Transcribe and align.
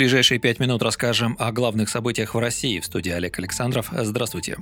Ближайшие 0.00 0.38
пять 0.38 0.60
минут 0.60 0.80
расскажем 0.82 1.36
о 1.38 1.52
главных 1.52 1.90
событиях 1.90 2.34
в 2.34 2.38
России. 2.38 2.80
В 2.80 2.86
студии 2.86 3.12
Олег 3.12 3.38
Александров. 3.38 3.90
Здравствуйте. 3.92 4.56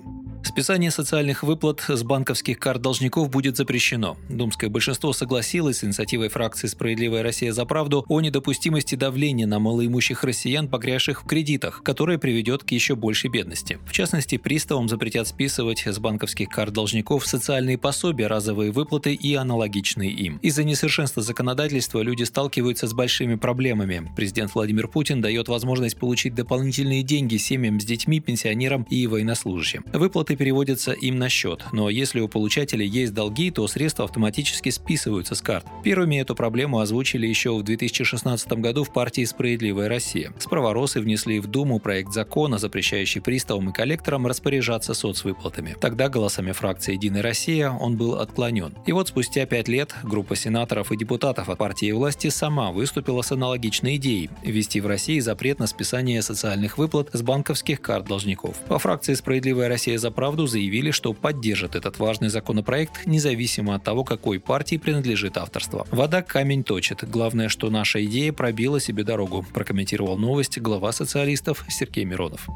Списание 0.59 0.91
социальных 0.91 1.45
выплат 1.45 1.85
с 1.87 2.03
банковских 2.03 2.59
карт 2.59 2.83
должников 2.83 3.31
будет 3.31 3.57
запрещено. 3.57 4.17
Думское 4.29 4.69
большинство 4.69 5.13
согласилось 5.13 5.79
с 5.79 5.85
инициативой 5.85 6.31
фракции 6.31 6.67
«Справедливая 6.67 7.23
Россия 7.23 7.53
за 7.53 7.65
правду» 7.65 8.05
о 8.09 8.21
недопустимости 8.21 8.97
давления 8.97 9.47
на 9.47 9.61
малоимущих 9.61 10.25
россиян, 10.25 10.67
погрязших 10.67 11.23
в 11.23 11.27
кредитах, 11.27 11.85
которое 11.85 12.19
приведет 12.19 12.65
к 12.65 12.73
еще 12.73 12.97
большей 12.97 13.31
бедности. 13.31 13.79
В 13.87 13.93
частности, 13.93 14.37
приставам 14.37 14.89
запретят 14.89 15.29
списывать 15.29 15.87
с 15.87 16.01
банковских 16.01 16.49
карт 16.49 16.73
должников 16.73 17.25
социальные 17.29 17.79
пособия, 17.79 18.27
разовые 18.27 18.73
выплаты 18.73 19.15
и 19.15 19.35
аналогичные 19.35 20.11
им. 20.11 20.39
Из-за 20.43 20.65
несовершенства 20.65 21.23
законодательства 21.23 22.01
люди 22.01 22.25
сталкиваются 22.25 22.89
с 22.89 22.93
большими 22.93 23.37
проблемами. 23.37 24.11
Президент 24.17 24.57
Владимир 24.57 24.89
Путин 24.89 25.21
дает 25.21 25.47
возможность 25.47 26.01
получить 26.01 26.35
дополнительные 26.35 27.05
деньги 27.05 27.37
семьям 27.37 27.79
с 27.79 27.85
детьми, 27.85 28.19
пенсионерам 28.19 28.83
и 28.91 29.07
военнослужащим. 29.07 29.85
Выплаты 29.93 30.35
переводятся 30.49 30.93
им 30.93 31.19
на 31.19 31.29
счет, 31.29 31.63
но 31.73 31.91
если 31.91 32.21
у 32.21 32.27
получателя 32.29 32.83
есть 32.83 33.13
долги, 33.13 33.51
то 33.51 33.69
средства 33.69 34.07
автоматически 34.07 34.71
списываются 34.71 35.35
с 35.35 35.43
карт. 35.43 35.67
Первыми 35.85 36.17
эту 36.17 36.35
проблему 36.35 36.81
озвучили 36.81 37.27
еще 37.27 37.55
в 37.55 37.63
2016 37.63 38.51
году 38.53 38.85
в 38.85 38.91
партии 38.91 39.27
«Справедливая 39.27 39.91
Россия». 39.91 40.33
Справоросы 40.39 41.01
внесли 41.01 41.39
в 41.39 41.49
Думу 41.49 41.81
проект 41.81 42.15
закона, 42.15 42.57
запрещающий 42.57 43.21
приставам 43.21 43.69
и 43.69 43.73
коллекторам 43.75 44.27
распоряжаться 44.27 44.95
соцвыплатами. 44.95 45.77
Тогда 45.79 46.09
голосами 46.09 46.53
фракции 46.53 46.95
«Единая 46.95 47.23
Россия» 47.23 47.71
он 47.71 47.99
был 47.99 48.15
отклонен. 48.15 48.73
И 48.87 48.93
вот 48.93 49.09
спустя 49.09 49.45
пять 49.45 49.69
лет 49.69 49.95
группа 50.03 50.35
сенаторов 50.35 50.93
и 50.93 50.97
депутатов 50.97 51.51
от 51.51 51.59
партии 51.59 51.93
власти 51.93 52.31
сама 52.31 52.73
выступила 52.73 53.21
с 53.21 53.33
аналогичной 53.33 53.97
идеей– 53.97 54.31
ввести 54.43 54.81
в 54.81 54.87
России 54.87 55.21
запрет 55.21 55.59
на 55.59 55.67
списание 55.67 56.23
социальных 56.23 56.79
выплат 56.79 57.11
с 57.13 57.21
банковских 57.21 57.83
карт 57.83 58.07
должников. 58.07 58.57
По 58.69 58.79
фракции 58.79 59.13
«Справедливая 59.13 59.69
Россия 59.69 59.99
за 59.99 60.11
правду» 60.11 60.38
заявили, 60.47 60.91
что 60.91 61.13
поддержат 61.13 61.75
этот 61.75 61.99
важный 61.99 62.29
законопроект 62.29 63.07
независимо 63.07 63.75
от 63.75 63.85
того, 63.85 64.05
какой 64.05 64.41
партии 64.41 64.77
принадлежит 64.77 65.37
авторство. 65.37 65.87
Вода 65.91 66.23
камень 66.23 66.65
точит. 66.65 67.09
Главное, 67.09 67.49
что 67.49 67.71
наша 67.71 68.05
идея 68.05 68.33
пробила 68.33 68.81
себе 68.81 69.05
дорогу, 69.05 69.45
прокомментировал 69.53 70.17
новость 70.17 70.59
глава 70.59 70.93
социалистов 70.93 71.65
Сергей 71.69 72.05
Миронов. 72.05 72.49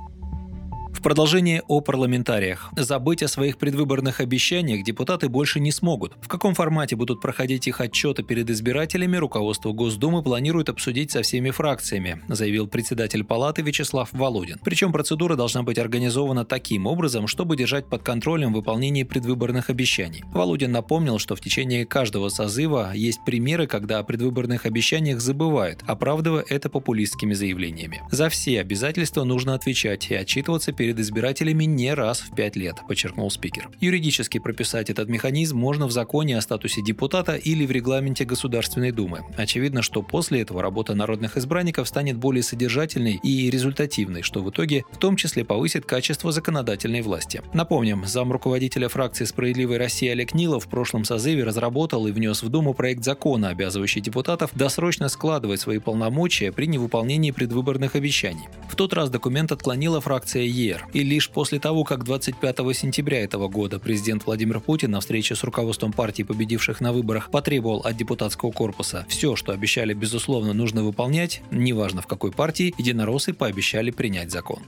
В 1.02 1.04
продолжение 1.04 1.64
о 1.66 1.80
парламентариях. 1.80 2.70
Забыть 2.76 3.24
о 3.24 3.28
своих 3.28 3.58
предвыборных 3.58 4.20
обещаниях 4.20 4.84
депутаты 4.84 5.28
больше 5.28 5.58
не 5.58 5.72
смогут. 5.72 6.12
В 6.22 6.28
каком 6.28 6.54
формате 6.54 6.94
будут 6.94 7.20
проходить 7.20 7.66
их 7.66 7.80
отчеты 7.80 8.22
перед 8.22 8.48
избирателями, 8.48 9.16
руководство 9.16 9.72
Госдумы 9.72 10.22
планирует 10.22 10.68
обсудить 10.68 11.10
со 11.10 11.22
всеми 11.22 11.50
фракциями, 11.50 12.22
заявил 12.28 12.68
председатель 12.68 13.24
палаты 13.24 13.62
Вячеслав 13.62 14.10
Володин. 14.12 14.60
Причем 14.62 14.92
процедура 14.92 15.34
должна 15.34 15.64
быть 15.64 15.76
организована 15.76 16.44
таким 16.44 16.86
образом, 16.86 17.26
чтобы 17.26 17.56
держать 17.56 17.86
под 17.86 18.04
контролем 18.04 18.52
выполнение 18.52 19.04
предвыборных 19.04 19.70
обещаний. 19.70 20.22
Володин 20.32 20.70
напомнил, 20.70 21.18
что 21.18 21.34
в 21.34 21.40
течение 21.40 21.84
каждого 21.84 22.28
созыва 22.28 22.92
есть 22.94 23.24
примеры, 23.26 23.66
когда 23.66 23.98
о 23.98 24.04
предвыборных 24.04 24.66
обещаниях 24.66 25.20
забывают, 25.20 25.80
оправдывая 25.84 26.44
это 26.48 26.70
популистскими 26.70 27.34
заявлениями. 27.34 28.02
За 28.12 28.28
все 28.28 28.60
обязательства 28.60 29.24
нужно 29.24 29.54
отвечать 29.54 30.08
и 30.08 30.14
отчитываться 30.14 30.70
перед 30.70 30.91
перед 30.92 31.00
избирателями 31.00 31.64
не 31.64 31.94
раз 31.94 32.20
в 32.20 32.34
пять 32.34 32.54
лет, 32.54 32.76
подчеркнул 32.86 33.30
спикер. 33.30 33.70
Юридически 33.80 34.38
прописать 34.38 34.90
этот 34.90 35.08
механизм 35.08 35.56
можно 35.56 35.86
в 35.86 35.90
законе 35.90 36.36
о 36.36 36.42
статусе 36.42 36.82
депутата 36.82 37.34
или 37.34 37.64
в 37.64 37.70
регламенте 37.70 38.26
Государственной 38.26 38.92
Думы. 38.92 39.20
Очевидно, 39.38 39.80
что 39.80 40.02
после 40.02 40.42
этого 40.42 40.60
работа 40.60 40.94
народных 40.94 41.38
избранников 41.38 41.88
станет 41.88 42.18
более 42.18 42.42
содержательной 42.42 43.18
и 43.22 43.48
результативной, 43.48 44.20
что 44.20 44.42
в 44.42 44.50
итоге 44.50 44.84
в 44.92 44.98
том 44.98 45.16
числе 45.16 45.44
повысит 45.44 45.86
качество 45.86 46.30
законодательной 46.30 47.00
власти. 47.00 47.40
Напомним, 47.54 48.04
зам 48.04 48.30
руководителя 48.30 48.88
фракции 48.88 49.24
«Справедливой 49.24 49.78
России» 49.78 50.08
Олег 50.08 50.34
Нилов 50.34 50.66
в 50.66 50.68
прошлом 50.68 51.04
созыве 51.04 51.44
разработал 51.44 52.06
и 52.06 52.12
внес 52.12 52.42
в 52.42 52.50
Думу 52.50 52.74
проект 52.74 53.02
закона, 53.02 53.48
обязывающий 53.48 54.02
депутатов 54.02 54.50
досрочно 54.54 55.08
складывать 55.08 55.60
свои 55.60 55.78
полномочия 55.78 56.52
при 56.52 56.66
невыполнении 56.66 57.30
предвыборных 57.30 57.96
обещаний. 57.96 58.48
Тот 58.82 58.94
раз 58.94 59.10
документ 59.10 59.52
отклонила 59.52 60.00
фракция 60.00 60.42
ЕР. 60.42 60.88
И 60.92 61.04
лишь 61.04 61.30
после 61.30 61.60
того, 61.60 61.84
как 61.84 62.02
25 62.02 62.56
сентября 62.76 63.22
этого 63.22 63.46
года 63.46 63.78
президент 63.78 64.26
Владимир 64.26 64.58
Путин 64.58 64.90
на 64.90 64.98
встрече 64.98 65.36
с 65.36 65.44
руководством 65.44 65.92
партии, 65.92 66.24
победивших 66.24 66.80
на 66.80 66.92
выборах, 66.92 67.30
потребовал 67.30 67.82
от 67.82 67.96
депутатского 67.96 68.50
корпуса 68.50 69.06
все, 69.08 69.36
что 69.36 69.52
обещали, 69.52 69.94
безусловно, 69.94 70.52
нужно 70.52 70.82
выполнять, 70.82 71.42
неважно 71.52 72.02
в 72.02 72.08
какой 72.08 72.32
партии, 72.32 72.74
единороссы 72.76 73.32
пообещали 73.32 73.92
принять 73.92 74.32
закон. 74.32 74.58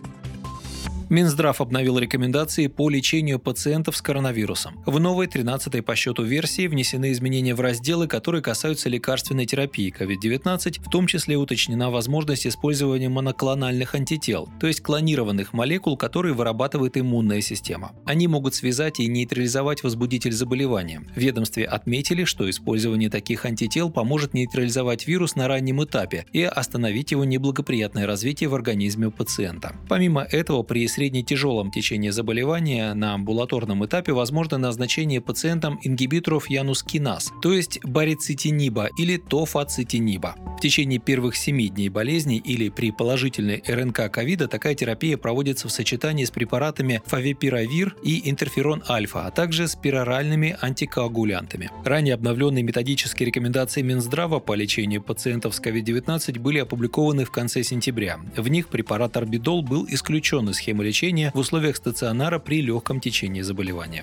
Минздрав 1.10 1.60
обновил 1.60 1.98
рекомендации 1.98 2.66
по 2.66 2.88
лечению 2.88 3.38
пациентов 3.38 3.96
с 3.96 4.02
коронавирусом. 4.02 4.82
В 4.86 4.98
новой 4.98 5.26
13-й 5.26 5.82
по 5.82 5.94
счету 5.96 6.22
версии 6.22 6.66
внесены 6.66 7.12
изменения 7.12 7.54
в 7.54 7.60
разделы, 7.60 8.06
которые 8.06 8.42
касаются 8.42 8.88
лекарственной 8.88 9.46
терапии 9.46 9.94
COVID-19, 9.96 10.82
в 10.82 10.90
том 10.90 11.06
числе 11.06 11.36
уточнена 11.36 11.90
возможность 11.90 12.46
использования 12.46 13.08
моноклональных 13.08 13.94
антител, 13.94 14.48
то 14.60 14.66
есть 14.66 14.80
клонированных 14.80 15.52
молекул, 15.52 15.96
которые 15.96 16.34
вырабатывает 16.34 16.96
иммунная 16.96 17.40
система. 17.40 17.92
Они 18.06 18.26
могут 18.26 18.54
связать 18.54 19.00
и 19.00 19.06
нейтрализовать 19.06 19.82
возбудитель 19.82 20.32
заболевания. 20.32 21.02
В 21.14 21.18
ведомстве 21.18 21.64
отметили, 21.64 22.24
что 22.24 22.48
использование 22.48 23.10
таких 23.10 23.44
антител 23.44 23.90
поможет 23.90 24.34
нейтрализовать 24.34 25.06
вирус 25.06 25.36
на 25.36 25.48
раннем 25.48 25.82
этапе 25.84 26.26
и 26.32 26.42
остановить 26.42 27.10
его 27.10 27.24
неблагоприятное 27.24 28.06
развитие 28.06 28.48
в 28.48 28.54
организме 28.54 29.10
пациента. 29.10 29.76
Помимо 29.88 30.22
этого, 30.22 30.62
при 30.62 30.84
средне-тяжелом 30.94 31.70
течении 31.70 32.10
заболевания 32.10 32.94
на 32.94 33.14
амбулаторном 33.14 33.84
этапе 33.84 34.12
возможно 34.12 34.58
назначение 34.58 35.20
пациентам 35.20 35.78
ингибиторов 35.82 36.48
янускиназ, 36.48 37.32
то 37.42 37.52
есть 37.52 37.84
барицитиниба 37.84 38.88
или 38.96 39.16
тофацитиниба. 39.16 40.36
Течение 40.64 40.98
первых 40.98 41.36
7 41.36 41.68
дней 41.68 41.90
болезни 41.90 42.38
или 42.38 42.70
при 42.70 42.90
положительной 42.90 43.62
РНК 43.68 44.10
ковида 44.10 44.48
такая 44.48 44.74
терапия 44.74 45.18
проводится 45.18 45.68
в 45.68 45.70
сочетании 45.70 46.24
с 46.24 46.30
препаратами 46.30 47.02
фавипиравир 47.04 47.94
и 48.02 48.30
интерферон-альфа, 48.30 49.26
а 49.26 49.30
также 49.30 49.68
с 49.68 49.76
пероральными 49.76 50.56
антикоагулянтами. 50.58 51.70
Ранее 51.84 52.14
обновленные 52.14 52.62
методические 52.62 53.26
рекомендации 53.26 53.82
Минздрава 53.82 54.40
по 54.40 54.54
лечению 54.54 55.02
пациентов 55.02 55.54
с 55.54 55.60
COVID-19 55.60 56.40
были 56.40 56.60
опубликованы 56.60 57.26
в 57.26 57.30
конце 57.30 57.62
сентября. 57.62 58.18
В 58.34 58.48
них 58.48 58.68
препарат 58.68 59.18
орбидол 59.18 59.60
был 59.60 59.86
исключен 59.90 60.48
из 60.48 60.56
схемы 60.56 60.82
лечения 60.82 61.30
в 61.34 61.40
условиях 61.40 61.76
стационара 61.76 62.38
при 62.38 62.62
легком 62.62 63.00
течении 63.00 63.42
заболевания. 63.42 64.02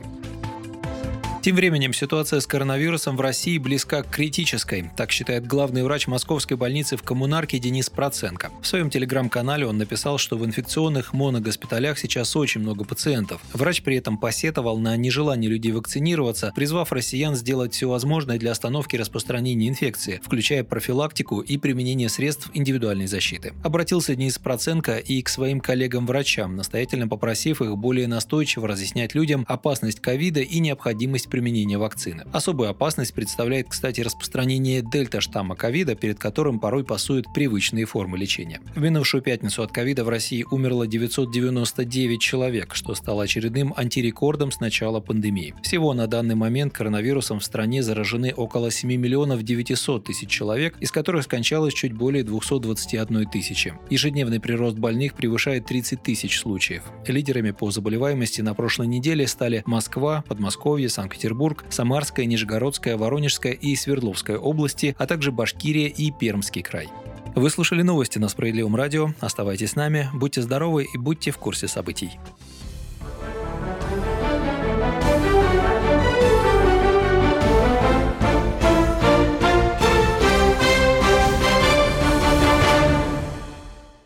Тем 1.42 1.56
временем 1.56 1.92
ситуация 1.92 2.40
с 2.40 2.46
коронавирусом 2.46 3.18
в 3.18 3.22
России 3.22 3.58
близка 3.58 4.04
к 4.04 4.12
критической, 4.12 4.92
так 4.96 5.12
считает 5.12 5.48
главный 5.48 5.82
врач 5.82 6.06
московской 6.06 6.56
больницы 6.56 6.98
в 6.98 7.02
коммунарке 7.02 7.58
Денис 7.58 7.90
Проценко. 7.90 8.52
В 8.62 8.68
своем 8.68 8.92
телеграм-канале 8.92 9.66
он 9.66 9.80
написал, 9.80 10.20
что 10.20 10.38
в 10.38 10.46
инфекционных 10.46 11.14
моногоспиталях 11.14 11.98
сейчас 11.98 12.36
очень 12.36 12.62
много 12.62 12.84
пациентов. 12.84 13.42
Врач 13.54 13.82
при 13.82 13.96
этом 13.96 14.20
посетовал 14.20 14.78
на 14.78 14.96
нежелание 14.96 15.50
людей 15.50 15.72
вакцинироваться, 15.72 16.54
призвав 16.56 16.92
россиян 16.92 17.36
сделать 17.36 17.74
все 17.74 17.90
возможное 17.90 18.38
для 18.38 18.52
остановки 18.52 18.96
распространения 18.96 19.68
инфекции, 19.68 20.22
включая 20.24 20.64
профилактику 20.64 21.40
и 21.40 21.58
применение 21.58 22.10
средств 22.10 22.52
индивидуальной 22.54 23.08
защиты. 23.08 23.56
Обратился 23.64 24.16
Денис 24.16 24.38
Проценко 24.38 24.98
и 25.00 25.24
к 25.24 25.30
своим 25.30 25.60
коллегам-врачам, 25.60 26.56
настоятельно 26.56 27.08
попросив 27.08 27.64
их 27.64 27.76
более 27.78 28.08
настойчиво 28.08 28.68
разъяснять 28.68 29.16
людям 29.16 29.44
опасность 29.48 30.02
ковида 30.02 30.42
и 30.42 30.60
необходимость 30.60 31.31
применения 31.32 31.80
вакцины. 31.80 32.26
Особую 32.32 32.70
опасность 32.70 33.16
представляет, 33.16 33.68
кстати, 33.70 34.02
распространение 34.02 34.84
дельта-штамма 34.84 35.56
ковида, 35.56 35.96
перед 35.96 36.20
которым 36.20 36.60
порой 36.60 36.84
пасуют 36.84 37.34
привычные 37.34 37.86
формы 37.86 38.20
лечения. 38.20 38.62
В 38.76 38.82
минувшую 38.82 39.24
пятницу 39.24 39.64
от 39.64 39.72
ковида 39.72 40.04
в 40.04 40.10
России 40.10 40.46
умерло 40.52 40.86
999 40.86 42.22
человек, 42.22 42.76
что 42.76 42.94
стало 42.94 43.24
очередным 43.24 43.74
антирекордом 43.76 44.52
с 44.52 44.60
начала 44.60 45.00
пандемии. 45.00 45.56
Всего 45.64 45.94
на 45.94 46.06
данный 46.06 46.36
момент 46.36 46.74
коронавирусом 46.74 47.40
в 47.40 47.44
стране 47.44 47.82
заражены 47.82 48.34
около 48.36 48.70
7 48.70 48.94
миллионов 48.94 49.44
900 49.44 50.04
тысяч 50.04 50.30
человек, 50.30 50.76
из 50.80 50.92
которых 50.92 51.24
скончалось 51.24 51.74
чуть 51.74 51.94
более 51.94 52.24
221 52.24 53.30
тысячи. 53.30 53.74
Ежедневный 53.90 54.40
прирост 54.40 54.78
больных 54.78 55.14
превышает 55.14 55.66
30 55.66 56.04
тысяч 56.04 56.40
случаев. 56.40 56.84
Лидерами 57.08 57.52
по 57.52 57.72
заболеваемости 57.72 58.42
на 58.42 58.54
прошлой 58.54 58.88
неделе 58.88 59.26
стали 59.28 59.64
Москва, 59.66 60.24
Подмосковье, 60.28 60.90
Санкт-Петербург, 60.90 61.21
Санкт-Петербург, 61.22 61.64
Самарская, 61.70 62.26
Нижегородская, 62.26 62.98
Воронежская 62.98 63.54
и 63.54 63.76
Свердловская 63.76 64.38
области, 64.38 64.96
а 64.98 65.06
также 65.06 65.32
Башкирия 65.32 65.88
и 65.88 66.10
Пермский 66.12 66.64
край. 66.64 66.90
Вы 67.36 67.50
слушали 67.52 67.84
новости 67.84 68.18
на 68.18 68.28
Справедливом 68.28 68.76
радио. 68.76 69.14
Оставайтесь 69.20 69.72
с 69.72 69.76
нами, 69.76 70.10
будьте 70.14 70.42
здоровы 70.42 70.88
и 70.92 70.98
будьте 70.98 71.30
в 71.30 71.38
курсе 71.38 71.68
событий. 71.68 72.12